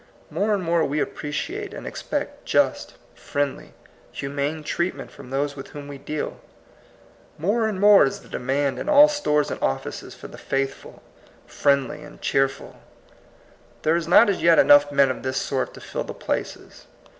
[0.31, 3.75] More and more we appre ciate and expect just, friendly,
[4.11, 6.39] humane treatment from those with whom we deal.
[7.37, 11.03] More and more is the demand in all stores and offices for the faithful,
[11.45, 12.81] friendly, and cheerful.
[13.83, 16.87] There are not as yet enough men of this sort to fill the places.